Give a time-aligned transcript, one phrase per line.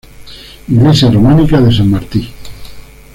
[0.75, 2.25] Iglesia románica de Sant Martí.